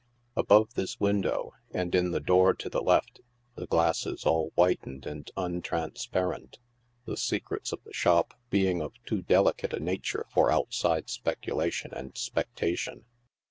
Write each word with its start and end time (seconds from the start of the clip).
Above 0.35 0.73
this 0.73 0.99
window, 0.99 1.53
and 1.69 1.93
in 1.93 2.09
the 2.09 2.19
door 2.19 2.55
to 2.55 2.69
the 2.69 2.81
left, 2.81 3.21
the 3.53 3.67
glass 3.67 4.07
is 4.07 4.25
all 4.25 4.49
whitened 4.55 5.05
and 5.05 5.29
untransparent— 5.37 6.57
the 7.05 7.15
secrets 7.15 7.71
of 7.71 7.83
the 7.83 7.93
shop 7.93 8.33
being 8.49 8.81
of 8.81 8.93
too 9.05 9.21
delicate 9.21 9.73
a 9.73 9.79
nature 9.79 10.25
for 10.33 10.51
outside 10.51 11.05
specu 11.05 11.53
lation 11.53 11.91
and 11.91 12.15
spectation. 12.17 13.03